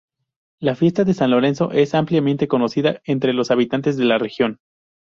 [0.59, 4.57] La fiesta de San Lorenzo es ampliamente conocida entre los habitantes de la región.